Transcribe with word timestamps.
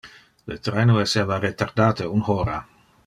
Le 0.51 0.55
traino 0.67 0.95
esseva 1.03 1.39
retardate 1.43 2.09
un 2.17 2.25
hora. 2.37 2.57